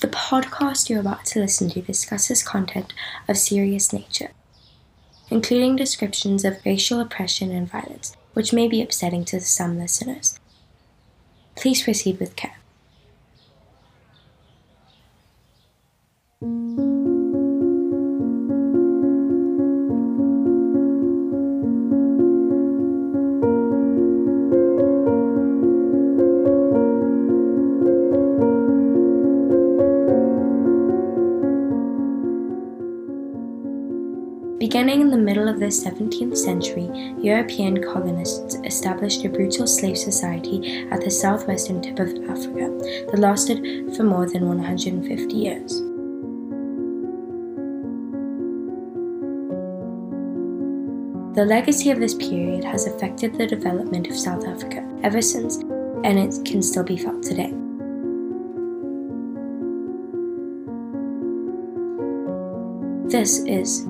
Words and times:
The 0.00 0.08
podcast 0.08 0.88
you're 0.88 1.00
about 1.00 1.26
to 1.26 1.40
listen 1.40 1.68
to 1.70 1.82
discusses 1.82 2.42
content 2.42 2.94
of 3.28 3.36
serious 3.36 3.92
nature, 3.92 4.30
including 5.28 5.76
descriptions 5.76 6.42
of 6.42 6.56
racial 6.64 7.00
oppression 7.00 7.50
and 7.50 7.70
violence, 7.70 8.16
which 8.32 8.52
may 8.52 8.66
be 8.66 8.80
upsetting 8.80 9.26
to 9.26 9.42
some 9.42 9.78
listeners. 9.78 10.40
Please 11.54 11.82
proceed 11.82 12.18
with 12.18 12.34
care. 12.34 12.59
Beginning 34.60 35.00
in 35.00 35.08
the 35.08 35.16
middle 35.16 35.48
of 35.48 35.58
the 35.58 35.68
17th 35.68 36.36
century, 36.36 36.86
European 37.18 37.82
colonists 37.82 38.56
established 38.56 39.24
a 39.24 39.28
brutal 39.30 39.66
slave 39.66 39.96
society 39.96 40.86
at 40.90 41.00
the 41.00 41.10
southwestern 41.10 41.80
tip 41.80 41.98
of 41.98 42.08
Africa 42.28 42.68
that 43.10 43.18
lasted 43.18 43.96
for 43.96 44.02
more 44.02 44.28
than 44.28 44.46
150 44.46 45.34
years. 45.34 45.80
The 51.34 51.46
legacy 51.46 51.90
of 51.90 51.98
this 51.98 52.12
period 52.12 52.62
has 52.62 52.86
affected 52.86 53.38
the 53.38 53.46
development 53.46 54.08
of 54.08 54.18
South 54.18 54.46
Africa 54.46 54.86
ever 55.02 55.22
since, 55.22 55.56
and 56.04 56.18
it 56.18 56.44
can 56.44 56.60
still 56.60 56.84
be 56.84 56.98
felt 56.98 57.22
today. 57.22 57.54
This 63.08 63.38
is 63.46 63.89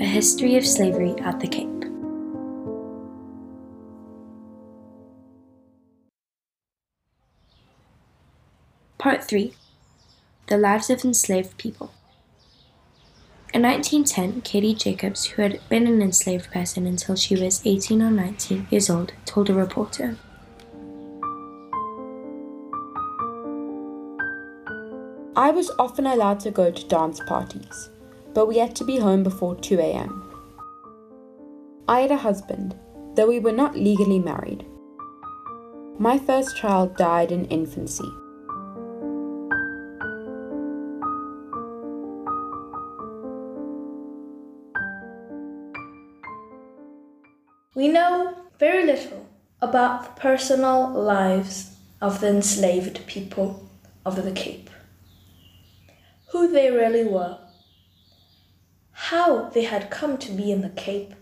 a 0.00 0.04
History 0.04 0.54
of 0.54 0.64
Slavery 0.64 1.16
at 1.18 1.40
the 1.40 1.48
Cape. 1.48 1.66
Part 8.96 9.24
3 9.24 9.52
The 10.46 10.56
Lives 10.56 10.88
of 10.90 11.04
Enslaved 11.04 11.56
People. 11.56 11.90
In 13.52 13.62
1910, 13.62 14.42
Katie 14.42 14.74
Jacobs, 14.74 15.24
who 15.24 15.42
had 15.42 15.60
been 15.68 15.88
an 15.88 16.00
enslaved 16.00 16.52
person 16.52 16.86
until 16.86 17.16
she 17.16 17.34
was 17.34 17.66
18 17.66 18.00
or 18.00 18.12
19 18.12 18.68
years 18.70 18.88
old, 18.88 19.14
told 19.24 19.50
a 19.50 19.54
reporter 19.54 20.16
I 25.34 25.50
was 25.50 25.72
often 25.76 26.06
allowed 26.06 26.38
to 26.40 26.52
go 26.52 26.70
to 26.70 26.86
dance 26.86 27.20
parties 27.26 27.90
but 28.34 28.46
we 28.46 28.58
had 28.58 28.74
to 28.76 28.84
be 28.84 28.98
home 28.98 29.22
before 29.22 29.56
2 29.56 29.80
am. 29.80 30.24
I 31.88 32.00
had 32.00 32.10
a 32.10 32.16
husband, 32.16 32.76
though 33.14 33.28
we 33.28 33.40
were 33.40 33.52
not 33.52 33.76
legally 33.76 34.18
married. 34.18 34.66
My 35.98 36.18
first 36.18 36.56
child 36.56 36.96
died 36.96 37.32
in 37.32 37.46
infancy. 37.46 38.08
We 47.74 47.88
know 47.88 48.34
very 48.58 48.84
little 48.84 49.26
about 49.60 50.02
the 50.04 50.20
personal 50.20 50.90
lives 50.90 51.76
of 52.00 52.20
the 52.20 52.28
enslaved 52.28 53.06
people 53.06 53.68
of 54.04 54.22
the 54.22 54.32
Cape, 54.32 54.68
who 56.32 56.48
they 56.48 56.70
really 56.70 57.04
were 57.04 57.38
how 59.02 59.48
they 59.50 59.62
had 59.62 59.90
come 59.90 60.18
to 60.18 60.32
be 60.32 60.50
in 60.50 60.60
the 60.60 60.68
Cape, 60.70 61.14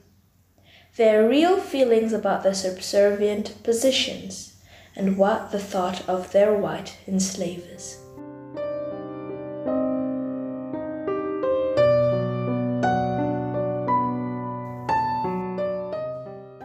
their 0.97 1.28
real 1.28 1.60
feelings 1.60 2.10
about 2.12 2.42
their 2.42 2.54
subservient 2.54 3.62
positions, 3.62 4.56
and 4.97 5.19
what 5.19 5.53
the 5.53 5.59
thought 5.59 6.09
of 6.09 6.32
their 6.32 6.54
white 6.54 6.97
enslavers. 7.06 7.98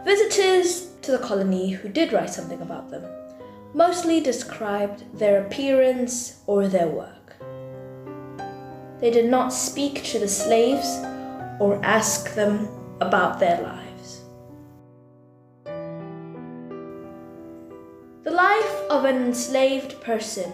Visitors 0.04 0.88
to 1.02 1.12
the 1.12 1.20
colony 1.22 1.70
who 1.70 1.90
did 1.90 2.12
write 2.12 2.30
something 2.30 2.62
about 2.62 2.90
them 2.90 3.04
mostly 3.74 4.18
described 4.18 5.04
their 5.18 5.44
appearance 5.44 6.40
or 6.46 6.68
their 6.68 6.88
work. 6.88 7.21
They 9.02 9.10
did 9.10 9.26
not 9.28 9.52
speak 9.52 10.04
to 10.04 10.20
the 10.20 10.28
slaves 10.28 11.00
or 11.58 11.80
ask 11.82 12.34
them 12.34 12.68
about 13.00 13.40
their 13.40 13.60
lives. 13.60 14.20
The 18.22 18.30
life 18.30 18.80
of 18.88 19.04
an 19.04 19.16
enslaved 19.16 20.00
person 20.02 20.52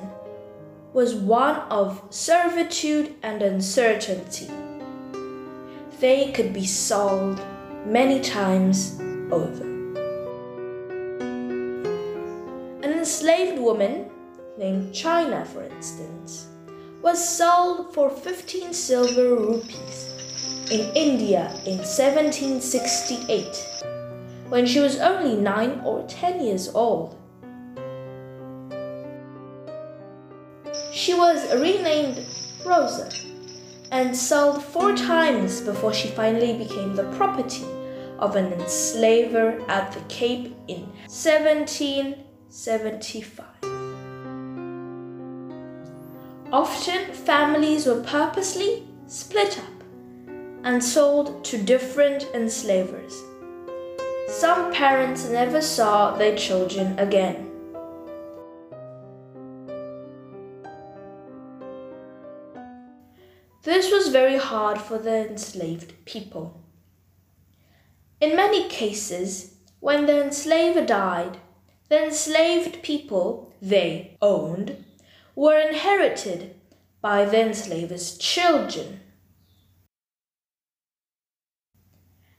was 0.94 1.14
one 1.14 1.56
of 1.68 2.02
servitude 2.08 3.16
and 3.22 3.42
uncertainty. 3.42 4.50
They 6.00 6.32
could 6.32 6.54
be 6.54 6.64
sold 6.64 7.44
many 7.84 8.18
times 8.18 8.98
over. 9.30 9.64
An 12.82 12.92
enslaved 12.96 13.58
woman 13.58 14.08
named 14.56 14.94
China, 14.94 15.44
for 15.44 15.64
instance, 15.64 16.48
was 17.02 17.38
sold 17.38 17.94
for 17.94 18.10
15 18.10 18.72
silver 18.72 19.36
rupees 19.36 20.08
in 20.70 20.90
India 20.94 21.50
in 21.64 21.78
1768 21.78 23.66
when 24.48 24.66
she 24.66 24.80
was 24.80 24.98
only 24.98 25.36
9 25.36 25.82
or 25.84 26.04
10 26.08 26.44
years 26.44 26.68
old. 26.74 27.14
She 30.92 31.14
was 31.14 31.46
renamed 31.54 32.26
Rosa 32.64 33.08
and 33.92 34.16
sold 34.16 34.64
four 34.64 34.96
times 34.96 35.60
before 35.60 35.94
she 35.94 36.08
finally 36.08 36.58
became 36.58 36.96
the 36.96 37.04
property 37.16 37.64
of 38.18 38.34
an 38.36 38.52
enslaver 38.52 39.62
at 39.68 39.92
the 39.92 40.00
Cape 40.08 40.56
in 40.66 40.80
1775. 41.06 43.77
Often, 46.50 47.12
families 47.12 47.84
were 47.84 48.02
purposely 48.02 48.84
split 49.06 49.58
up 49.58 49.82
and 50.64 50.82
sold 50.82 51.44
to 51.44 51.62
different 51.62 52.26
enslavers. 52.32 53.22
Some 54.28 54.72
parents 54.72 55.28
never 55.28 55.60
saw 55.60 56.16
their 56.16 56.34
children 56.36 56.98
again. 56.98 57.50
This 63.62 63.92
was 63.92 64.08
very 64.08 64.38
hard 64.38 64.80
for 64.80 64.96
the 64.96 65.28
enslaved 65.28 66.02
people. 66.06 66.62
In 68.22 68.34
many 68.34 68.70
cases, 68.70 69.56
when 69.80 70.06
the 70.06 70.24
enslaver 70.24 70.86
died, 70.86 71.36
the 71.90 72.02
enslaved 72.02 72.82
people 72.82 73.52
they 73.60 74.16
owned 74.22 74.84
were 75.38 75.56
inherited 75.56 76.52
by 77.00 77.24
the 77.24 77.38
enslaver's 77.38 78.18
children. 78.18 78.98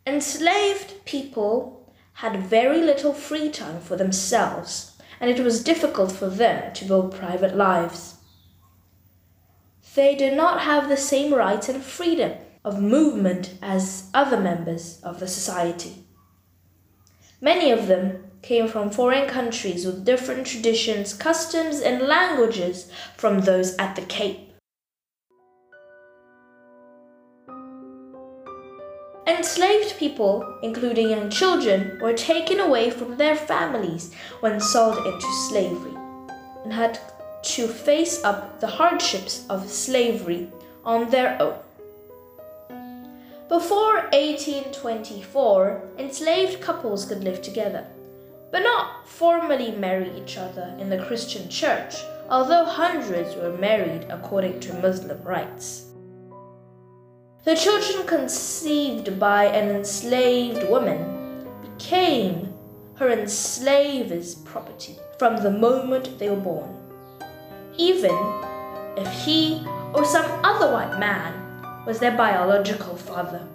Enslaved 0.05 1.05
people 1.05 1.95
had 2.15 2.45
very 2.45 2.81
little 2.81 3.13
free 3.13 3.49
time 3.49 3.79
for 3.79 3.95
themselves, 3.95 4.97
and 5.21 5.31
it 5.31 5.39
was 5.39 5.63
difficult 5.63 6.11
for 6.11 6.29
them 6.29 6.73
to 6.73 6.83
build 6.83 7.15
private 7.15 7.55
lives. 7.55 8.15
They 9.95 10.15
did 10.15 10.35
not 10.35 10.59
have 10.63 10.89
the 10.89 10.97
same 10.97 11.33
rights 11.33 11.69
and 11.69 11.81
freedom 11.81 12.33
of 12.65 12.81
movement 12.81 13.53
as 13.61 14.09
other 14.13 14.37
members 14.37 14.99
of 15.03 15.21
the 15.21 15.27
society. 15.29 16.03
Many 17.41 17.71
of 17.71 17.87
them 17.87 18.25
came 18.41 18.67
from 18.67 18.89
foreign 18.89 19.27
countries 19.27 19.85
with 19.85 20.03
different 20.03 20.45
traditions, 20.45 21.13
customs, 21.13 21.79
and 21.79 22.01
languages 22.01 22.91
from 23.15 23.41
those 23.41 23.75
at 23.77 23.95
the 23.95 24.01
Cape. 24.03 24.49
Enslaved 29.25 29.97
people, 29.97 30.59
including 30.63 31.11
young 31.11 31.29
children, 31.29 31.97
were 32.01 32.13
taken 32.13 32.59
away 32.59 32.89
from 32.89 33.15
their 33.15 33.35
families 33.35 34.13
when 34.41 34.59
sold 34.59 34.97
into 34.97 35.47
slavery 35.47 35.95
and 36.63 36.73
had 36.73 36.99
to 37.41 37.67
face 37.67 38.21
up 38.25 38.59
the 38.59 38.67
hardships 38.67 39.45
of 39.49 39.69
slavery 39.69 40.51
on 40.83 41.09
their 41.09 41.41
own. 41.41 41.57
Before 43.49 43.95
1824, 44.13 45.81
enslaved 45.97 46.61
couples 46.61 47.05
could 47.05 47.23
live 47.23 47.41
together 47.41 47.87
but 48.51 48.59
not 48.59 49.07
formally 49.07 49.71
marry 49.71 50.11
each 50.17 50.37
other 50.37 50.75
in 50.79 50.89
the 50.89 51.03
Christian 51.05 51.49
church 51.49 51.95
although 52.29 52.63
hundreds 52.63 53.35
were 53.35 53.57
married 53.57 54.05
according 54.09 54.59
to 54.59 54.73
Muslim 54.75 55.21
rites. 55.23 55.85
The 57.43 57.55
children 57.55 58.05
conceived 58.05 59.19
by 59.19 59.45
an 59.45 59.75
enslaved 59.75 60.69
woman 60.69 61.47
became 61.61 62.53
her 62.95 63.09
enslaver's 63.09 64.35
property 64.35 64.97
from 65.17 65.37
the 65.37 65.49
moment 65.49 66.19
they 66.19 66.29
were 66.29 66.35
born, 66.35 66.77
even 67.77 68.15
if 68.95 69.11
he 69.25 69.65
or 69.93 70.05
some 70.05 70.25
other 70.43 70.71
white 70.71 70.99
man 70.99 71.38
was 71.89 71.97
their 71.97 72.15
biological 72.15 72.95
father. 72.95 73.47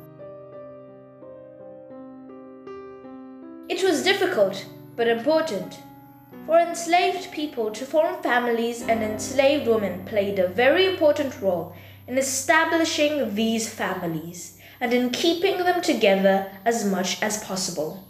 It 3.69 3.84
was 3.84 4.02
difficult 4.02 4.66
but 4.96 5.06
important 5.06 5.78
for 6.44 6.58
enslaved 6.58 7.31
people 7.31 7.70
to 7.70 7.86
form 7.86 8.20
families, 8.25 8.82
and 8.82 9.04
enslaved 9.04 9.69
women 9.69 10.04
played 10.04 10.40
a 10.40 10.48
very 10.48 10.84
important 10.84 11.40
role 11.40 11.76
in 12.08 12.19
establishing 12.19 13.36
these 13.36 13.72
families 13.72 14.58
and 14.80 14.92
in 14.92 15.10
keeping 15.10 15.58
them 15.58 15.80
together 15.80 16.50
as 16.64 16.84
much 16.84 17.22
as 17.22 17.44
possible. 17.44 18.04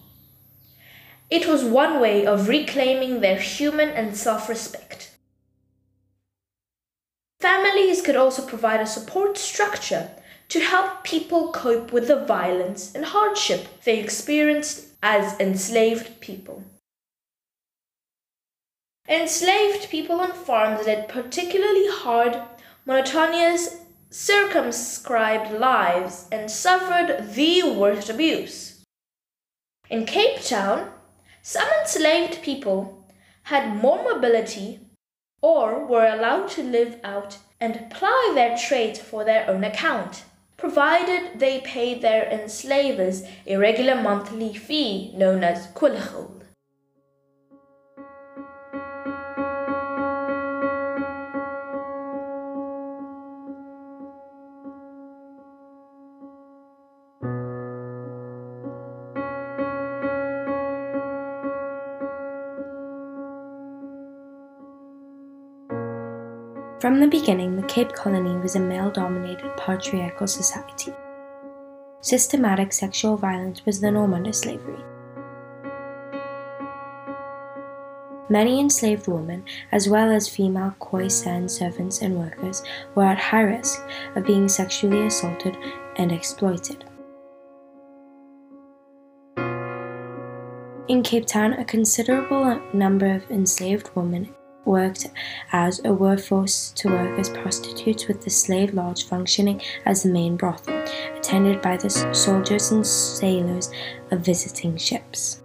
It 1.29 1.47
was 1.47 1.63
one 1.65 2.01
way 2.01 2.25
of 2.25 2.49
reclaiming 2.49 3.21
their 3.21 3.39
human 3.39 3.91
and 3.91 4.17
self 4.17 4.49
respect. 4.49 5.14
Families 7.45 8.01
could 8.01 8.17
also 8.17 8.43
provide 8.47 8.81
a 8.81 8.87
support 8.87 9.37
structure 9.37 10.09
to 10.49 10.61
help 10.61 11.05
people 11.05 11.53
cope 11.53 11.93
with 11.93 12.09
the 12.09 12.25
violence 12.25 12.95
and 12.95 13.05
hardship 13.05 13.67
they 13.85 14.01
experienced 14.01 14.87
as 15.03 15.39
enslaved 15.39 16.23
people. 16.23 16.65
Enslaved 19.07 19.91
people 19.91 20.23
on 20.23 20.33
farms 20.33 20.87
led 20.87 21.07
particularly 21.07 21.87
hard, 21.91 22.41
monotonous, 22.87 23.77
circumscribed 24.09 25.53
lives 25.53 26.27
and 26.33 26.51
suffered 26.51 27.35
the 27.35 27.63
worst 27.63 28.09
abuse. 28.09 28.83
In 29.91 30.07
Cape 30.07 30.41
Town, 30.41 30.93
some 31.43 31.69
enslaved 31.79 32.41
people 32.41 33.07
had 33.43 33.77
more 33.77 34.03
mobility 34.03 34.81
or 35.45 35.85
were 35.85 36.07
allowed 36.07 36.49
to 36.49 36.63
live 36.63 36.99
out 37.05 37.37
and 37.61 37.91
ply 37.91 38.33
their 38.35 38.57
trade 38.57 38.97
for 38.97 39.25
their 39.27 39.47
own 39.47 39.63
account, 39.63 40.25
provided 40.57 41.39
they 41.39 41.61
paid 41.61 42.01
their 42.01 42.25
enslavers 42.31 43.25
a 43.47 43.55
regular 43.59 43.95
monthly 43.95 44.55
fee 44.55 45.13
known 45.15 45.45
as 45.45 45.67
koeliegeld. 45.75 46.44
From 66.85 67.01
the 67.01 67.09
beginning, 67.09 67.57
the 67.57 67.67
Cape 67.67 67.95
Colony 67.95 68.37
was 68.37 68.57
a 68.57 68.61
male 68.61 68.91
dominated 68.91 69.57
patriarchal 69.57 70.27
society. 70.27 70.93
Systematic 72.03 72.75
sexual 72.75 73.17
violence 73.17 73.65
was 73.65 73.81
the 73.81 73.91
norm 73.91 74.13
under 74.13 74.35
slavery. 74.35 74.85
Many 78.29 78.61
enslaved 78.61 79.09
women, 79.09 79.47
as 79.73 79.89
well 79.89 80.11
as 80.11 80.29
female 80.29 80.75
Khoisan 80.79 81.49
servants 81.49 82.03
and 82.03 82.19
workers, 82.19 82.63
were 82.95 83.05
at 83.05 83.17
high 83.17 83.41
risk 83.41 83.83
of 84.15 84.27
being 84.27 84.47
sexually 84.47 85.07
assaulted 85.07 85.57
and 85.97 86.13
exploited. 86.13 86.85
In 90.89 91.03
Cape 91.03 91.25
Town, 91.25 91.55
a 91.55 91.65
considerable 91.65 92.61
number 92.75 93.07
of 93.07 93.31
enslaved 93.31 93.89
women 93.95 94.35
worked 94.65 95.07
as 95.53 95.81
a 95.85 95.93
workforce 95.93 96.71
to 96.73 96.89
work 96.89 97.19
as 97.19 97.29
prostitutes 97.29 98.07
with 98.07 98.23
the 98.23 98.31
slave 98.31 98.75
lodge 98.75 99.07
functioning 99.07 99.61
as 99.85 100.03
the 100.03 100.09
main 100.09 100.37
brothel, 100.37 100.83
attended 101.17 101.61
by 101.63 101.77
the 101.77 101.91
soldiers 101.91 102.71
and 102.71 102.87
sailors 102.87 103.71
of 104.11 104.21
visiting 104.21 104.77
ships. 104.77 105.43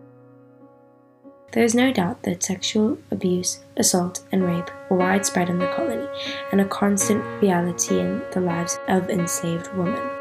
There 1.52 1.64
is 1.64 1.74
no 1.74 1.92
doubt 1.92 2.22
that 2.24 2.44
sexual 2.44 3.00
abuse, 3.10 3.64
assault, 3.76 4.24
and 4.32 4.44
rape 4.44 4.70
were 4.90 4.98
widespread 4.98 5.50
in 5.50 5.58
the 5.58 5.68
colony 5.76 6.08
and 6.52 6.62
a 6.62 6.66
constant 6.66 7.24
reality 7.42 8.00
in 8.00 8.22
the 8.32 8.42
lives 8.42 8.78
of 8.88 9.10
enslaved 9.10 9.74
women. 9.74 10.19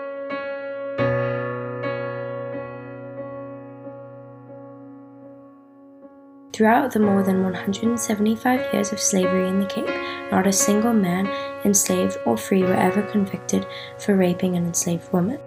Throughout 6.59 6.91
the 6.91 6.99
more 6.99 7.23
than 7.23 7.45
175 7.45 8.75
years 8.75 8.91
of 8.91 8.99
slavery 8.99 9.47
in 9.47 9.61
the 9.61 9.67
Cape, 9.67 9.87
not 10.33 10.45
a 10.45 10.53
single 10.53 10.93
man, 10.93 11.29
enslaved 11.65 12.17
or 12.27 12.37
free, 12.37 12.65
were 12.65 12.75
ever 12.75 13.01
convicted 13.01 13.65
for 13.97 14.17
raping 14.17 14.57
an 14.57 14.67
enslaved 14.67 15.13
woman. 15.13 15.39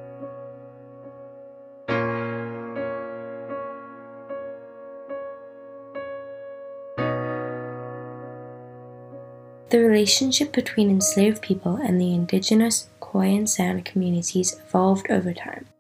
The 9.68 9.80
relationship 9.80 10.54
between 10.54 10.90
enslaved 10.90 11.42
people 11.42 11.76
and 11.76 12.00
the 12.00 12.14
indigenous 12.14 12.88
Khoisan 13.02 13.84
communities 13.84 14.56
evolved 14.66 15.12
over 15.12 15.34
time. 15.34 15.71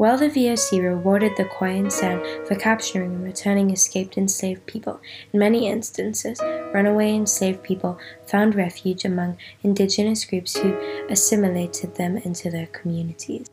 While 0.00 0.16
the 0.16 0.30
VOC 0.30 0.82
rewarded 0.82 1.32
the 1.36 1.44
Khoisan 1.44 2.46
for 2.46 2.54
capturing 2.54 3.16
and 3.16 3.22
returning 3.22 3.68
escaped 3.70 4.16
enslaved 4.16 4.64
people, 4.64 4.98
in 5.30 5.40
many 5.40 5.68
instances, 5.68 6.40
runaway 6.72 7.12
enslaved 7.12 7.62
people 7.62 7.98
found 8.26 8.54
refuge 8.54 9.04
among 9.04 9.36
indigenous 9.62 10.24
groups 10.24 10.56
who 10.56 10.74
assimilated 11.10 11.96
them 11.96 12.16
into 12.16 12.50
their 12.50 12.68
communities. 12.68 13.46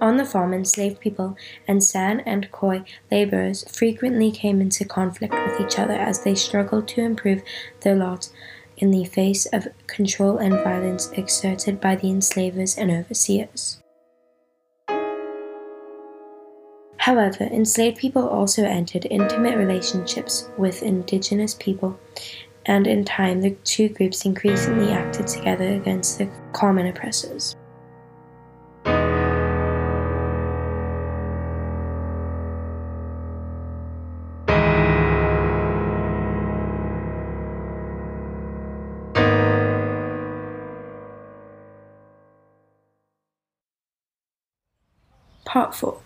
On 0.00 0.16
the 0.16 0.24
farm, 0.24 0.54
enslaved 0.54 1.00
people 1.00 1.36
and 1.66 1.82
San 1.82 2.20
and 2.20 2.52
Khoi 2.52 2.84
laborers 3.10 3.68
frequently 3.68 4.30
came 4.30 4.60
into 4.60 4.84
conflict 4.84 5.34
with 5.34 5.60
each 5.60 5.76
other 5.76 5.94
as 5.94 6.22
they 6.22 6.36
struggled 6.36 6.86
to 6.86 7.00
improve 7.00 7.42
their 7.80 7.96
lot 7.96 8.28
in 8.76 8.92
the 8.92 9.06
face 9.06 9.46
of 9.46 9.66
control 9.88 10.38
and 10.38 10.54
violence 10.62 11.10
exerted 11.16 11.80
by 11.80 11.96
the 11.96 12.10
enslavers 12.10 12.78
and 12.78 12.92
overseers. 12.92 13.80
However, 17.04 17.44
enslaved 17.44 17.98
people 17.98 18.26
also 18.26 18.64
entered 18.64 19.06
intimate 19.10 19.58
relationships 19.58 20.48
with 20.56 20.82
indigenous 20.82 21.52
people, 21.52 22.00
and 22.64 22.86
in 22.86 23.04
time 23.04 23.42
the 23.42 23.50
two 23.62 23.90
groups 23.90 24.24
increasingly 24.24 24.90
acted 24.90 25.26
together 25.26 25.74
against 25.74 26.16
the 26.16 26.30
common 26.54 26.86
oppressors. 26.86 27.56
Part 45.44 45.74
4 45.74 46.03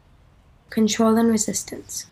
Control 0.71 1.17
and 1.17 1.31
Resistance. 1.31 2.07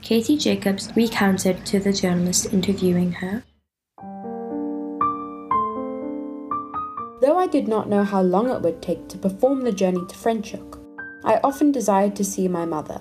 Katie 0.00 0.38
Jacobs 0.38 0.90
recounted 0.96 1.66
to 1.66 1.78
the 1.78 1.92
journalist 1.92 2.52
interviewing 2.52 3.12
her. 3.12 3.44
Though 7.20 7.38
I 7.38 7.46
did 7.50 7.68
not 7.68 7.88
know 7.88 8.04
how 8.04 8.22
long 8.22 8.50
it 8.50 8.62
would 8.62 8.80
take 8.80 9.08
to 9.08 9.18
perform 9.18 9.62
the 9.62 9.72
journey 9.72 10.00
to 10.08 10.14
Franschhoek, 10.14 10.80
I 11.24 11.40
often 11.42 11.72
desired 11.72 12.16
to 12.16 12.24
see 12.24 12.48
my 12.48 12.64
mother. 12.64 13.00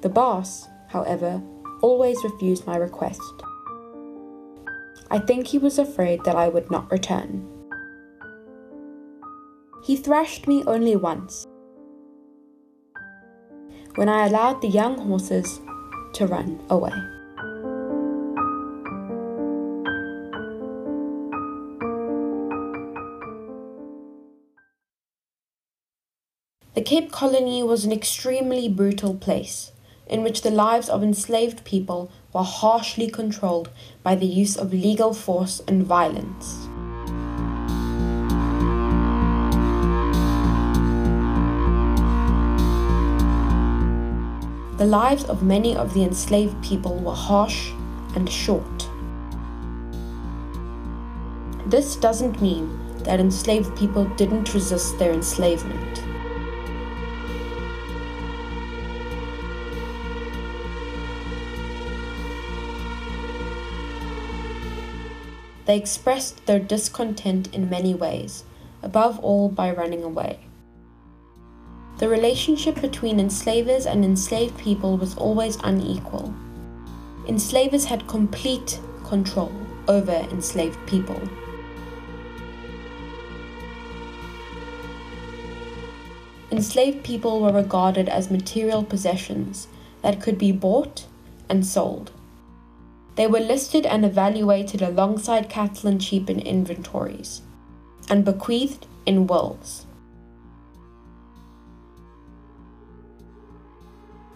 The 0.00 0.08
boss, 0.08 0.66
however, 0.88 1.42
always 1.80 2.22
refused 2.24 2.66
my 2.66 2.76
request. 2.76 3.22
I 5.10 5.18
think 5.18 5.46
he 5.46 5.58
was 5.58 5.78
afraid 5.78 6.24
that 6.24 6.36
I 6.36 6.48
would 6.48 6.70
not 6.70 6.90
return. 6.90 7.46
He 9.84 9.96
thrashed 9.96 10.46
me 10.46 10.64
only 10.66 10.96
once, 10.96 11.46
when 13.98 14.08
I 14.08 14.28
allowed 14.28 14.62
the 14.62 14.68
young 14.68 14.96
horses 14.96 15.60
to 16.12 16.28
run 16.28 16.60
away. 16.70 16.92
The 26.74 26.82
Cape 26.84 27.10
Colony 27.10 27.64
was 27.64 27.84
an 27.84 27.90
extremely 27.90 28.68
brutal 28.68 29.14
place. 29.16 29.72
in 30.08 30.22
which 30.22 30.40
the 30.40 30.50
lives 30.50 30.88
of 30.88 31.02
enslaved 31.02 31.64
people 31.64 32.10
were 32.32 32.42
harshly 32.42 33.10
controlled 33.10 33.68
by 34.02 34.14
the 34.14 34.26
use 34.26 34.56
of 34.56 34.72
legal 34.72 35.12
force 35.12 35.60
and 35.68 35.84
violence. 35.84 36.66
The 44.78 44.86
lives 44.86 45.24
of 45.24 45.42
many 45.42 45.74
of 45.74 45.92
the 45.92 46.04
enslaved 46.04 46.62
people 46.62 46.94
were 46.98 47.12
harsh 47.12 47.72
and 48.14 48.30
short. 48.30 48.88
This 51.66 51.96
doesn't 51.96 52.40
mean 52.40 52.78
that 53.02 53.18
enslaved 53.18 53.76
people 53.76 54.04
didn't 54.14 54.54
resist 54.54 54.96
their 55.00 55.12
enslavement. 55.12 56.04
They 65.66 65.76
expressed 65.76 66.46
their 66.46 66.60
discontent 66.60 67.52
in 67.52 67.68
many 67.68 67.94
ways, 67.94 68.44
above 68.84 69.18
all 69.18 69.48
by 69.48 69.72
running 69.72 70.04
away. 70.04 70.47
The 71.98 72.08
relationship 72.08 72.80
between 72.80 73.18
enslavers 73.18 73.84
and 73.84 74.04
enslaved 74.04 74.56
people 74.56 74.96
was 74.96 75.16
always 75.16 75.58
unequal. 75.64 76.32
Enslavers 77.26 77.86
had 77.86 78.06
complete 78.06 78.78
control 79.04 79.50
over 79.88 80.12
enslaved 80.12 80.78
people. 80.86 81.20
Enslaved 86.52 87.02
people 87.02 87.40
were 87.40 87.52
regarded 87.52 88.08
as 88.08 88.30
material 88.30 88.84
possessions 88.84 89.66
that 90.02 90.20
could 90.22 90.38
be 90.38 90.52
bought 90.52 91.04
and 91.48 91.66
sold. 91.66 92.12
They 93.16 93.26
were 93.26 93.40
listed 93.40 93.84
and 93.84 94.04
evaluated 94.04 94.82
alongside 94.82 95.50
cattle 95.50 95.90
and 95.90 96.00
sheep 96.00 96.30
in 96.30 96.38
inventories, 96.38 97.42
and 98.08 98.24
bequeathed 98.24 98.86
in 99.04 99.26
wills. 99.26 99.87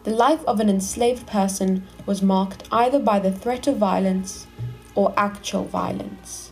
The 0.05 0.11
life 0.11 0.45
of 0.47 0.59
an 0.59 0.69
enslaved 0.69 1.29
person 1.29 1.87
was 2.07 2.23
marked 2.23 2.65
either 2.73 2.99
by 2.99 3.21
the 3.21 3.31
threat 3.31 3.69
of 3.69 3.77
violence 3.77 4.49
or 4.97 5.15
actual 5.17 5.65
violence. 5.65 6.51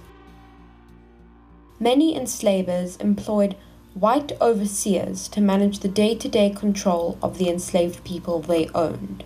Many 1.80 2.16
enslavers 2.16 2.96
employed 2.98 3.56
white 3.94 4.32
overseers 4.40 5.26
to 5.28 5.40
manage 5.40 5.80
the 5.80 5.88
day 5.88 6.14
to 6.14 6.28
day 6.28 6.50
control 6.50 7.18
of 7.22 7.38
the 7.38 7.48
enslaved 7.48 8.04
people 8.04 8.40
they 8.40 8.68
owned. 8.68 9.24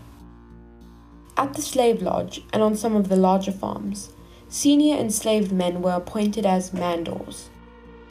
At 1.37 1.52
the 1.52 1.62
slave 1.62 2.00
lodge 2.00 2.40
and 2.50 2.62
on 2.62 2.76
some 2.76 2.97
of 2.97 3.11
the 3.11 3.16
larger 3.16 3.52
farms, 3.52 4.09
senior 4.49 4.97
enslaved 4.97 5.52
men 5.52 5.83
were 5.83 5.93
appointed 5.93 6.47
as 6.47 6.73
mandoors. 6.73 7.50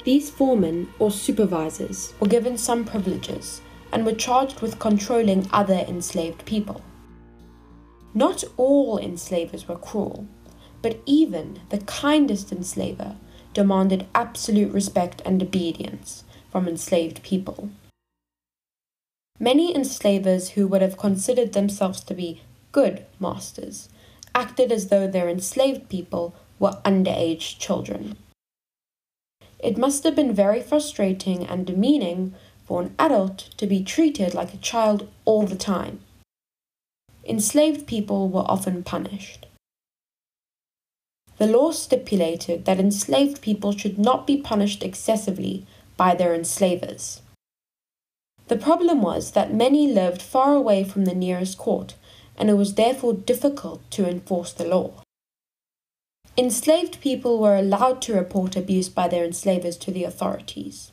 These 0.03 0.29
foremen, 0.29 0.89
or 0.99 1.09
supervisors, 1.09 2.13
were 2.19 2.27
given 2.27 2.57
some 2.57 2.85
privileges 2.85 3.61
and 3.93 4.07
were 4.07 4.11
charged 4.11 4.59
with 4.59 4.79
controlling 4.79 5.47
other 5.53 5.85
enslaved 5.87 6.43
people. 6.45 6.81
Not 8.15 8.43
all 8.57 8.97
enslavers 8.97 9.67
were 9.67 9.77
cruel, 9.77 10.27
but 10.81 10.99
even 11.05 11.59
the 11.69 11.77
kindest 11.77 12.51
enslaver 12.51 13.15
demanded 13.53 14.07
absolute 14.15 14.73
respect 14.73 15.21
and 15.25 15.41
obedience 15.41 16.23
from 16.51 16.67
enslaved 16.67 17.21
people. 17.21 17.69
Many 19.39 19.75
enslavers 19.75 20.49
who 20.49 20.67
would 20.67 20.81
have 20.81 20.97
considered 20.97 21.53
themselves 21.53 22.03
to 22.05 22.15
be 22.15 22.41
good 22.71 23.05
masters 23.19 23.89
acted 24.33 24.71
as 24.71 24.87
though 24.87 25.07
their 25.07 25.29
enslaved 25.29 25.87
people 25.87 26.33
were 26.57 26.81
underage 26.83 27.59
children. 27.59 28.17
It 29.59 29.77
must 29.77 30.03
have 30.03 30.15
been 30.15 30.33
very 30.33 30.61
frustrating 30.61 31.45
and 31.45 31.65
demeaning 31.65 32.33
for 32.65 32.81
an 32.81 32.95
adult 32.97 33.49
to 33.57 33.67
be 33.67 33.83
treated 33.83 34.33
like 34.33 34.53
a 34.53 34.57
child 34.57 35.09
all 35.25 35.45
the 35.45 35.55
time. 35.55 35.99
Enslaved 37.25 37.85
people 37.87 38.29
were 38.29 38.45
often 38.47 38.83
punished. 38.83 39.45
The 41.37 41.47
law 41.47 41.71
stipulated 41.71 42.63
that 42.63 42.79
enslaved 42.79 43.41
people 43.41 43.75
should 43.75 43.99
not 43.99 44.25
be 44.25 44.37
punished 44.37 44.83
excessively 44.83 45.65
by 45.97 46.15
their 46.15 46.33
enslavers. 46.33 47.21
The 48.47 48.55
problem 48.55 49.01
was 49.01 49.31
that 49.31 49.53
many 49.53 49.91
lived 49.91 50.21
far 50.21 50.55
away 50.55 50.83
from 50.85 51.03
the 51.03 51.15
nearest 51.15 51.57
court, 51.57 51.95
and 52.37 52.49
it 52.49 52.53
was 52.53 52.75
therefore 52.75 53.13
difficult 53.13 53.81
to 53.91 54.07
enforce 54.07 54.53
the 54.53 54.65
law. 54.65 55.01
Enslaved 56.37 57.01
people 57.01 57.39
were 57.39 57.57
allowed 57.57 58.01
to 58.03 58.13
report 58.13 58.55
abuse 58.55 58.89
by 58.89 59.07
their 59.07 59.25
enslavers 59.25 59.77
to 59.77 59.91
the 59.91 60.03
authorities. 60.03 60.92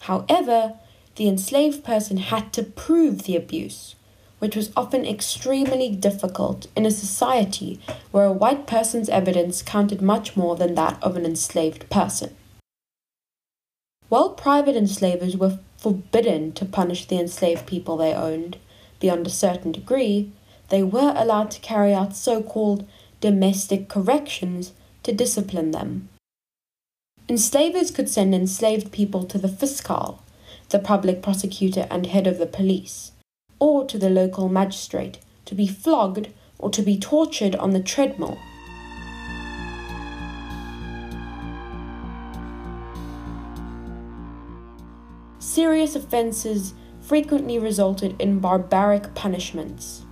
However, 0.00 0.74
the 1.16 1.28
enslaved 1.28 1.84
person 1.84 2.16
had 2.16 2.52
to 2.54 2.62
prove 2.62 3.24
the 3.24 3.36
abuse, 3.36 3.94
which 4.38 4.56
was 4.56 4.72
often 4.76 5.04
extremely 5.04 5.94
difficult 5.94 6.66
in 6.74 6.86
a 6.86 6.90
society 6.90 7.78
where 8.10 8.24
a 8.24 8.32
white 8.32 8.66
person's 8.66 9.08
evidence 9.08 9.62
counted 9.62 10.00
much 10.00 10.36
more 10.36 10.56
than 10.56 10.74
that 10.74 11.02
of 11.02 11.16
an 11.16 11.26
enslaved 11.26 11.88
person. 11.90 12.34
While 14.08 14.30
private 14.30 14.76
enslavers 14.76 15.36
were 15.36 15.58
forbidden 15.76 16.52
to 16.52 16.64
punish 16.64 17.06
the 17.06 17.18
enslaved 17.18 17.66
people 17.66 17.96
they 17.96 18.14
owned 18.14 18.56
beyond 18.98 19.26
a 19.26 19.30
certain 19.30 19.72
degree, 19.72 20.32
they 20.68 20.82
were 20.82 21.14
allowed 21.16 21.50
to 21.52 21.60
carry 21.60 21.92
out 21.92 22.16
so 22.16 22.42
called 22.42 22.88
domestic 23.20 23.88
corrections 23.88 24.72
to 25.02 25.12
discipline 25.12 25.70
them. 25.70 26.08
Enslavers 27.30 27.92
could 27.92 28.08
send 28.08 28.34
enslaved 28.34 28.90
people 28.90 29.22
to 29.22 29.38
the 29.38 29.46
fiscal, 29.46 30.20
the 30.70 30.80
public 30.80 31.22
prosecutor 31.22 31.86
and 31.88 32.06
head 32.06 32.26
of 32.26 32.38
the 32.38 32.46
police, 32.46 33.12
or 33.60 33.84
to 33.84 33.98
the 33.98 34.10
local 34.10 34.48
magistrate 34.48 35.20
to 35.44 35.54
be 35.54 35.68
flogged 35.68 36.30
or 36.58 36.70
to 36.70 36.82
be 36.82 36.98
tortured 36.98 37.54
on 37.54 37.70
the 37.70 37.78
treadmill. 37.78 38.36
Serious 45.38 45.94
offences 45.94 46.74
frequently 47.00 47.60
resulted 47.60 48.20
in 48.20 48.40
barbaric 48.40 49.14
punishments. 49.14 50.02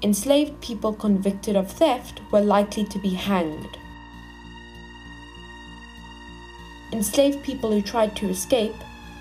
Enslaved 0.00 0.58
people 0.62 0.94
convicted 0.94 1.54
of 1.54 1.70
theft 1.70 2.22
were 2.32 2.40
likely 2.40 2.86
to 2.86 2.98
be 2.98 3.10
hanged. 3.10 3.76
Enslaved 6.94 7.42
people 7.42 7.72
who 7.72 7.82
tried 7.82 8.14
to 8.14 8.28
escape 8.28 8.76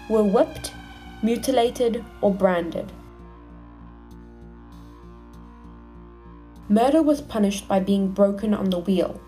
were 0.07 0.23
whipped, 0.23 0.71
mutilated, 1.23 2.05
or 2.21 2.31
branded. 2.31 2.91
Murder 6.69 7.01
was 7.01 7.19
punished 7.19 7.67
by 7.67 7.79
being 7.79 8.09
broken 8.09 8.53
on 8.53 8.69
the 8.69 8.77
wheel, 8.77 9.19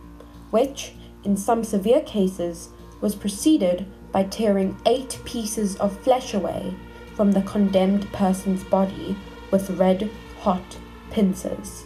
which, 0.51 0.93
in 1.23 1.35
some 1.35 1.63
severe 1.63 2.01
cases, 2.01 2.69
was 3.01 3.15
preceded 3.15 3.87
by 4.11 4.21
tearing 4.25 4.77
eight 4.85 5.19
pieces 5.25 5.75
of 5.77 5.99
flesh 6.01 6.35
away 6.35 6.71
from 7.15 7.31
the 7.31 7.41
condemned 7.41 8.07
person's 8.13 8.63
body 8.65 9.15
with 9.49 9.71
red 9.71 10.07
hot 10.41 10.77
pincers. 11.09 11.85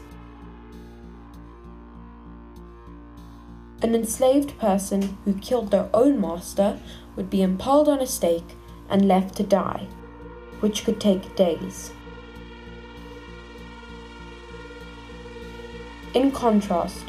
An 3.81 3.95
enslaved 3.95 4.57
person 4.57 5.17
who 5.24 5.33
killed 5.36 5.71
their 5.71 5.89
own 5.93 6.19
master 6.19 6.77
would 7.15 7.29
be 7.29 7.41
impaled 7.41 7.88
on 7.88 8.01
a 8.01 8.07
stake 8.07 8.55
and 8.89 9.07
left 9.07 9.38
to 9.38 9.43
die, 9.43 9.88
which 10.59 10.83
could 10.83 11.00
take 11.00 11.36
days. 11.36 11.91
In 16.13 16.31
contrast, 16.31 17.05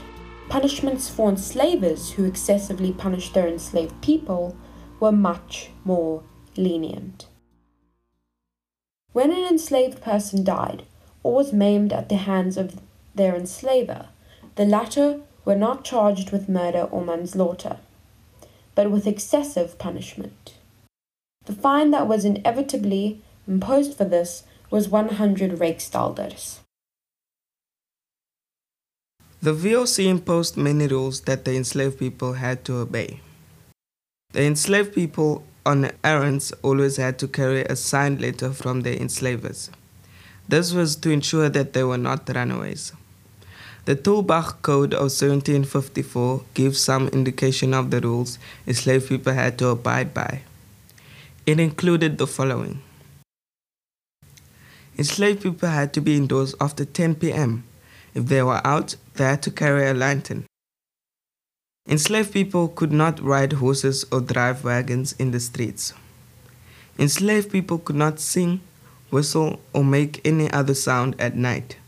punishments 0.48 1.08
for 1.08 1.28
enslavers 1.28 2.12
who 2.12 2.24
excessively 2.24 2.92
punished 2.92 3.34
their 3.34 3.48
enslaved 3.48 4.00
people 4.02 4.56
were 5.00 5.12
much 5.12 5.70
more 5.84 6.22
lenient. 6.56 7.26
When 9.12 9.32
an 9.32 9.44
enslaved 9.44 10.00
person 10.02 10.44
died 10.44 10.84
or 11.22 11.34
was 11.34 11.52
maimed 11.52 11.92
at 11.92 12.08
the 12.08 12.16
hands 12.16 12.56
of 12.56 12.80
their 13.14 13.34
enslaver, 13.34 14.10
the 14.54 14.64
latter 14.64 15.22
were 15.44 15.56
not 15.56 15.84
charged 15.84 16.30
with 16.30 16.48
murder 16.48 16.82
or 16.82 17.04
manslaughter, 17.04 17.78
but 18.74 18.90
with 18.90 19.06
excessive 19.06 19.78
punishment. 19.78 20.54
The 21.46 21.52
fine 21.54 21.90
that 21.90 22.06
was 22.06 22.24
inevitably 22.24 23.22
imposed 23.48 23.96
for 23.96 24.04
this 24.04 24.44
was 24.70 24.88
100 24.88 25.52
Rijksdaalders. 25.52 26.60
The 29.42 29.54
VOC 29.54 30.06
imposed 30.06 30.56
many 30.56 30.86
rules 30.86 31.22
that 31.22 31.46
the 31.46 31.56
enslaved 31.56 31.98
people 31.98 32.34
had 32.34 32.62
to 32.66 32.76
obey. 32.76 33.20
The 34.32 34.44
enslaved 34.44 34.94
people 34.94 35.44
on 35.64 35.90
errands 36.04 36.52
always 36.62 36.98
had 36.98 37.18
to 37.20 37.28
carry 37.28 37.62
a 37.62 37.74
signed 37.74 38.20
letter 38.20 38.52
from 38.52 38.82
their 38.82 38.94
enslavers. 38.94 39.70
This 40.46 40.72
was 40.72 40.96
to 40.96 41.10
ensure 41.10 41.48
that 41.48 41.72
they 41.72 41.84
were 41.84 41.98
not 41.98 42.28
runaways. 42.28 42.92
The 43.86 43.96
Tulbagh 43.96 44.60
Code 44.60 44.92
of 44.92 45.08
1754 45.08 46.44
gives 46.52 46.78
some 46.78 47.08
indication 47.08 47.72
of 47.72 47.90
the 47.90 48.00
rules 48.00 48.38
enslaved 48.66 49.08
people 49.08 49.32
had 49.32 49.58
to 49.58 49.68
abide 49.68 50.12
by. 50.12 50.42
It 51.46 51.58
included 51.58 52.18
the 52.18 52.26
following 52.26 52.82
Enslaved 54.98 55.42
people 55.42 55.70
had 55.70 55.94
to 55.94 56.00
be 56.02 56.14
indoors 56.14 56.54
after 56.60 56.84
10 56.84 57.14
p.m. 57.14 57.64
If 58.14 58.26
they 58.26 58.42
were 58.42 58.60
out, 58.66 58.96
they 59.14 59.24
had 59.24 59.42
to 59.44 59.50
carry 59.50 59.88
a 59.88 59.94
lantern. 59.94 60.44
Enslaved 61.88 62.34
people 62.34 62.68
could 62.68 62.92
not 62.92 63.18
ride 63.18 63.54
horses 63.54 64.04
or 64.12 64.20
drive 64.20 64.62
wagons 64.62 65.12
in 65.18 65.30
the 65.30 65.40
streets. 65.40 65.94
Enslaved 66.98 67.50
people 67.50 67.78
could 67.78 67.96
not 67.96 68.20
sing, 68.20 68.60
whistle, 69.10 69.58
or 69.72 69.82
make 69.82 70.20
any 70.22 70.50
other 70.50 70.74
sound 70.74 71.18
at 71.18 71.34
night. 71.34 71.79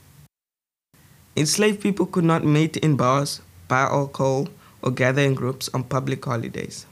Enslaved 1.34 1.80
people 1.80 2.04
could 2.04 2.24
not 2.24 2.44
meet 2.44 2.76
in 2.76 2.96
bars, 2.96 3.40
buy 3.66 3.82
alcohol, 3.82 4.48
or 4.82 4.90
gather 4.90 5.22
in 5.22 5.34
groups 5.34 5.70
on 5.72 5.84
public 5.84 6.22
holidays. 6.24 6.84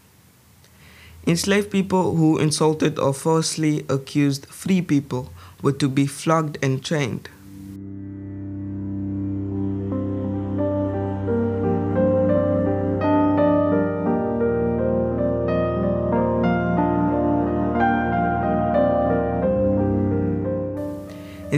Enslaved 1.26 1.70
people 1.70 2.16
who 2.16 2.38
insulted 2.38 2.98
or 2.98 3.12
falsely 3.12 3.84
accused 3.90 4.46
free 4.46 4.80
people 4.80 5.30
were 5.62 5.72
to 5.72 5.88
be 5.88 6.06
flogged 6.06 6.56
and 6.62 6.82
chained. 6.82 7.28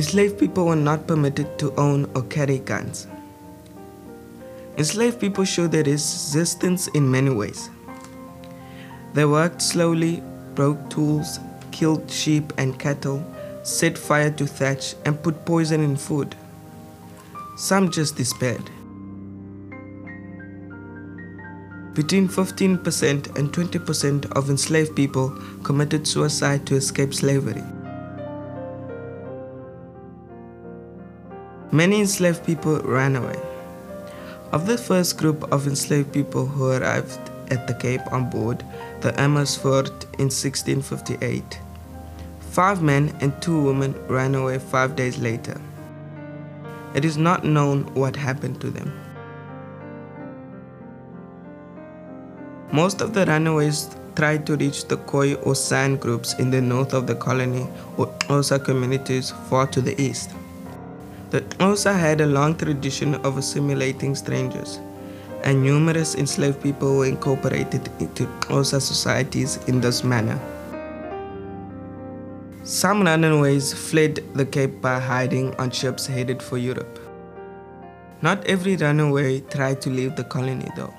Enslaved 0.03 0.37
people 0.37 0.67
were 0.67 0.75
not 0.75 1.07
permitted 1.07 1.57
to 1.61 1.73
own 1.77 2.11
or 2.17 2.23
carry 2.23 2.59
guns. 2.59 3.07
Enslaved 4.77 5.21
people 5.21 5.45
showed 5.45 5.71
their 5.71 5.85
resistance 5.85 6.89
in 6.89 7.09
many 7.09 7.31
ways. 7.31 7.71
They 9.15 9.25
worked 9.25 9.63
slowly, 9.63 10.21
broke 10.57 10.91
tools, 10.91 11.39
killed 11.71 12.11
sheep 12.11 12.53
and 12.59 12.81
cattle, 12.81 13.23
set 13.63 13.97
fire 13.97 14.33
to 14.33 14.45
thatch, 14.45 14.97
and 15.05 15.23
put 15.23 15.45
poison 15.45 15.85
in 15.85 15.95
food. 15.95 16.35
Some 17.57 17.89
just 17.89 18.17
despaired. 18.17 18.71
Between 21.95 22.29
15% 22.29 23.39
and 23.39 23.53
20% 23.53 24.33
of 24.33 24.51
enslaved 24.51 24.97
people 24.97 25.31
committed 25.63 26.09
suicide 26.09 26.67
to 26.67 26.75
escape 26.75 27.15
slavery. 27.15 27.63
Many 31.75 32.01
enslaved 32.01 32.45
people 32.45 32.81
ran 32.81 33.17
away. 33.17 33.41
Of 34.53 34.67
the 34.67 34.77
first 34.77 35.17
group 35.17 35.51
of 35.51 35.67
enslaved 35.67 36.13
people 36.13 36.45
who 36.45 36.71
arrived 36.71 37.19
at 37.51 37.67
the 37.67 37.73
Cape 37.73 38.13
on 38.13 38.29
board 38.29 38.63
the 39.01 39.19
Amersfoort 39.19 40.05
in 40.19 40.29
1658, 40.29 41.59
five 42.41 42.83
men 42.83 43.17
and 43.23 43.33
two 43.41 43.59
women 43.59 43.95
ran 44.07 44.35
away 44.35 44.59
five 44.59 44.97
days 44.97 45.17
later. 45.17 45.59
It 46.95 47.07
is 47.07 47.17
not 47.17 47.43
known 47.43 47.85
what 47.95 48.17
happened 48.17 48.61
to 48.61 48.69
them. 48.69 48.93
Most 52.71 53.01
of 53.01 53.15
the 53.15 53.25
runaways 53.25 53.89
tried 54.15 54.47
to 54.47 54.57
reach 54.57 54.89
the 54.89 54.99
Khoi 54.99 55.37
or 55.37 55.55
San 55.55 55.97
groups 55.97 56.35
in 56.35 56.51
the 56.51 56.61
north 56.61 56.93
of 56.93 57.07
the 57.07 57.15
colony 57.15 57.67
or 57.97 58.09
Xhosa 58.19 58.63
communities 58.63 59.31
far 59.49 59.67
to 59.69 59.81
the 59.81 59.99
east. 59.99 60.33
The 61.33 61.41
Xhosa 61.41 61.99
had 61.99 62.21
a 62.21 62.27
long 62.27 62.55
tradition 62.59 63.15
of 63.27 63.39
assimilating 63.39 64.15
strangers, 64.15 64.81
and 65.45 65.63
numerous 65.63 66.15
enslaved 66.15 66.63
people 66.63 66.99
were 66.99 67.07
incorporated 67.07 67.89
into 68.01 68.27
Xhosa 68.41 68.83
societies 68.83 69.57
in 69.67 69.81
this 69.81 70.05
manner. 70.05 70.39
Some 72.65 73.01
runaways 73.07 73.73
fled 73.73 74.21
the 74.35 74.45
Cape 74.45 74.83
by 74.83 75.01
hiding 75.01 75.55
on 75.55 75.71
ships 75.71 76.07
headed 76.07 76.43
for 76.43 76.59
Europe. 76.59 77.01
Not 78.21 78.45
every 78.45 78.77
runaway 78.77 79.41
tried 79.41 79.81
to 79.81 79.89
leave 79.89 80.17
the 80.17 80.25
colony 80.25 80.69
though. 80.77 80.93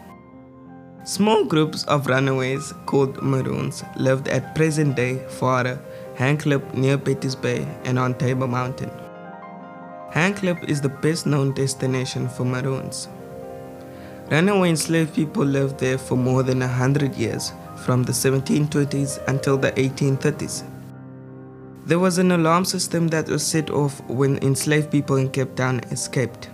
Small 1.04 1.46
groups 1.46 1.84
of 1.84 2.08
runaways 2.08 2.74
called 2.88 3.22
Maroons 3.22 3.84
lived 3.98 4.28
at 4.30 4.56
present 4.56 4.96
day 4.96 5.24
Faro, 5.30 5.78
Hangklip 6.16 6.74
near 6.74 6.98
Betty's 6.98 7.36
Bay 7.36 7.68
and 7.86 8.00
on 8.00 8.16
Table 8.16 8.48
Mountain. 8.48 9.03
Hangklip 10.14 10.70
is 10.70 10.80
the 10.80 10.90
best 10.90 11.26
known 11.26 11.54
destination 11.54 12.30
for 12.30 12.46
Maroons. 12.46 13.08
Runaway 14.30 14.70
enslaved 14.70 15.16
people 15.16 15.44
lived 15.44 15.80
there 15.80 15.98
for 15.98 16.16
more 16.16 16.44
than 16.44 16.62
a 16.62 16.68
hundred 16.68 17.16
years, 17.16 17.52
from 17.84 18.04
the 18.04 18.12
1720s 18.12 19.28
until 19.28 19.58
the 19.58 19.72
1830s. 19.72 20.70
There 21.86 21.98
was 21.98 22.20
an 22.20 22.32
alarm 22.32 22.64
system 22.64 23.08
that 23.08 23.28
was 23.28 23.44
set 23.44 23.72
off 23.72 24.02
when 24.08 24.38
enslaved 24.38 24.92
people 24.92 25.16
in 25.16 25.32
Cape 25.32 25.56
Town 25.56 25.80
escaped. 25.92 26.50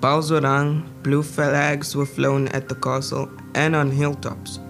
Bells 0.00 0.30
were 0.30 0.40
rung, 0.40 0.90
blue 1.02 1.22
flags 1.22 1.94
were 1.94 2.06
flown 2.06 2.48
at 2.48 2.70
the 2.70 2.74
castle 2.74 3.30
and 3.54 3.76
on 3.76 3.90
hilltops. 3.90 4.60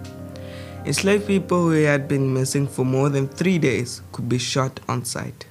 Enslaved 0.85 1.25
people 1.25 1.69
who 1.69 1.83
had 1.83 2.09
been 2.09 2.33
missing 2.33 2.67
for 2.67 2.83
more 2.83 3.07
than 3.07 3.29
three 3.29 3.57
days 3.57 4.01
could 4.11 4.27
be 4.27 4.37
shot 4.37 4.81
on 4.89 5.05
sight. 5.05 5.45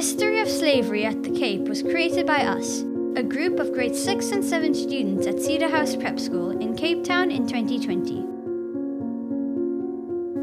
History 0.00 0.40
of 0.40 0.48
Slavery 0.48 1.04
at 1.04 1.22
the 1.22 1.30
Cape 1.30 1.68
was 1.68 1.82
created 1.82 2.26
by 2.26 2.42
us, 2.42 2.80
a 3.16 3.22
group 3.22 3.60
of 3.60 3.70
grade 3.74 3.94
6 3.94 4.30
and 4.30 4.42
7 4.42 4.72
students 4.72 5.26
at 5.26 5.38
Cedar 5.38 5.68
House 5.68 5.94
Prep 5.94 6.18
School 6.18 6.52
in 6.58 6.74
Cape 6.74 7.04
Town 7.04 7.30
in 7.30 7.46
2020. 7.46 8.22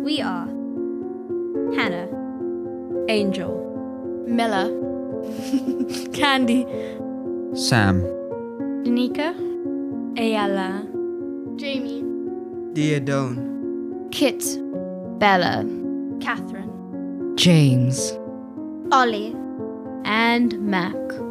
We 0.04 0.22
are 0.22 0.46
Hannah, 1.74 2.08
Angel, 3.10 4.24
Miller, 4.28 4.70
Candy, 6.14 6.62
Sam, 7.56 8.04
Danica, 8.86 9.34
Ayala, 10.20 10.86
Jamie, 11.56 12.04
Diadone, 12.74 14.08
Kit, 14.12 14.44
Bella, 15.18 15.66
Catherine, 16.22 17.36
James, 17.36 18.16
Ollie, 18.92 19.37
and 20.08 20.58
Mac. 20.62 21.27